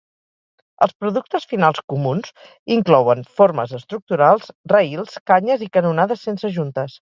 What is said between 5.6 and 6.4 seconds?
i canonades